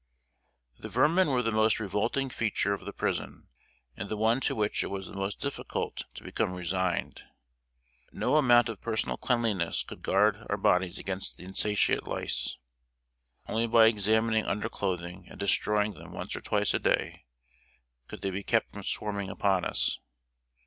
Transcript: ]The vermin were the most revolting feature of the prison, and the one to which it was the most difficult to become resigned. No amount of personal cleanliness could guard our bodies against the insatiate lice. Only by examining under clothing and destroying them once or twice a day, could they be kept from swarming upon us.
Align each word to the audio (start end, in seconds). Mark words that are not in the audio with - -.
]The 0.81 0.89
vermin 0.89 1.29
were 1.29 1.43
the 1.43 1.51
most 1.51 1.79
revolting 1.79 2.31
feature 2.31 2.73
of 2.73 2.85
the 2.85 2.91
prison, 2.91 3.49
and 3.95 4.09
the 4.09 4.17
one 4.17 4.41
to 4.41 4.55
which 4.55 4.83
it 4.83 4.87
was 4.87 5.05
the 5.05 5.13
most 5.13 5.39
difficult 5.39 6.05
to 6.15 6.23
become 6.23 6.53
resigned. 6.53 7.21
No 8.11 8.37
amount 8.37 8.67
of 8.67 8.81
personal 8.81 9.15
cleanliness 9.15 9.83
could 9.83 10.01
guard 10.01 10.43
our 10.49 10.57
bodies 10.57 10.97
against 10.97 11.37
the 11.37 11.43
insatiate 11.43 12.07
lice. 12.07 12.57
Only 13.47 13.67
by 13.67 13.85
examining 13.85 14.47
under 14.47 14.69
clothing 14.69 15.27
and 15.29 15.39
destroying 15.39 15.93
them 15.93 16.13
once 16.13 16.35
or 16.35 16.41
twice 16.41 16.73
a 16.73 16.79
day, 16.79 17.25
could 18.07 18.21
they 18.21 18.31
be 18.31 18.41
kept 18.41 18.73
from 18.73 18.81
swarming 18.81 19.29
upon 19.29 19.63
us. 19.63 19.99